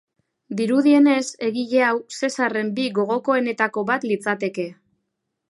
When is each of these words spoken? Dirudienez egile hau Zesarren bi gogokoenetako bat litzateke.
Dirudienez 0.59 1.25
egile 1.47 1.83
hau 1.89 1.99
Zesarren 2.21 2.73
bi 2.81 2.87
gogokoenetako 2.97 3.85
bat 3.93 4.09
litzateke. 4.13 4.69